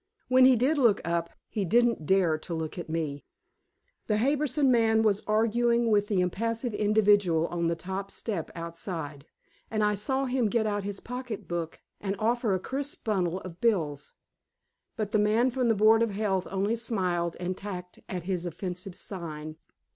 When 0.29 0.45
he 0.45 0.55
did 0.55 0.79
look 0.79 0.99
up, 1.07 1.29
he 1.47 1.63
didn't 1.63 2.07
dare 2.07 2.35
to 2.35 2.55
look 2.55 2.79
at 2.79 2.89
me. 2.89 3.23
The 4.07 4.17
Harbison 4.17 4.71
man 4.71 5.03
was 5.03 5.21
arguing 5.27 5.91
with 5.91 6.07
the 6.07 6.21
impassive 6.21 6.73
individual 6.73 7.45
on 7.49 7.67
the 7.67 7.75
top 7.75 8.09
step 8.09 8.49
outside, 8.55 9.27
and 9.69 9.83
I 9.83 9.93
saw 9.93 10.25
him 10.25 10.47
get 10.49 10.65
out 10.65 10.83
his 10.83 11.01
pocketbook 11.01 11.81
and 11.99 12.15
offer 12.17 12.55
a 12.55 12.59
crisp 12.59 13.03
bundle 13.03 13.41
of 13.41 13.61
bills. 13.61 14.13
But 14.95 15.11
the 15.11 15.19
man 15.19 15.51
from 15.51 15.67
the 15.67 15.75
board 15.75 16.01
of 16.01 16.09
health 16.09 16.47
only 16.49 16.75
smiled 16.77 17.37
and 17.39 17.55
tacked 17.55 17.99
at 18.09 18.23
his 18.23 18.47
offensive 18.47 18.95
sign. 18.95 19.55